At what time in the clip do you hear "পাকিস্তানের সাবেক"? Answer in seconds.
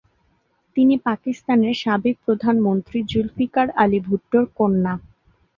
1.07-2.15